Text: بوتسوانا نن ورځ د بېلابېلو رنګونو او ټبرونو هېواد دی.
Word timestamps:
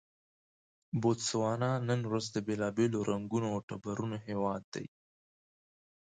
بوتسوانا 1.01 1.71
نن 1.89 1.99
ورځ 2.09 2.25
د 2.31 2.37
بېلابېلو 2.47 2.99
رنګونو 3.11 3.47
او 3.53 3.59
ټبرونو 3.69 4.17
هېواد 4.27 4.63
دی. 4.73 4.85